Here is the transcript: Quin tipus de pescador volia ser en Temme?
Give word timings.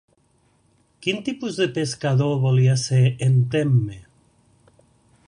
Quin 1.05 1.19
tipus 1.27 1.59
de 1.63 1.67
pescador 1.75 2.33
volia 2.47 2.79
ser 2.87 3.03
en 3.27 3.39
Temme? 3.53 3.99